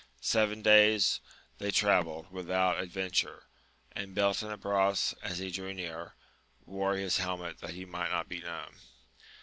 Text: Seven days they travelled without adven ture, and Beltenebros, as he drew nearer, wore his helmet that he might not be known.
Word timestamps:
Seven 0.19 0.63
days 0.63 1.19
they 1.59 1.69
travelled 1.69 2.31
without 2.31 2.77
adven 2.77 3.11
ture, 3.21 3.43
and 3.91 4.15
Beltenebros, 4.15 5.13
as 5.21 5.37
he 5.37 5.51
drew 5.51 5.75
nearer, 5.75 6.15
wore 6.65 6.95
his 6.95 7.17
helmet 7.17 7.59
that 7.59 7.75
he 7.75 7.85
might 7.85 8.09
not 8.09 8.27
be 8.27 8.41
known. 8.41 8.77